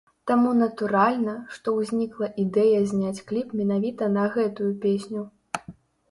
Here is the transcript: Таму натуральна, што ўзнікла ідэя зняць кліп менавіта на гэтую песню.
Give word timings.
Таму 0.29 0.51
натуральна, 0.59 1.33
што 1.57 1.73
ўзнікла 1.79 2.29
ідэя 2.43 2.79
зняць 2.91 3.23
кліп 3.31 3.51
менавіта 3.59 4.03
на 4.15 4.23
гэтую 4.37 4.71
песню. 4.87 5.21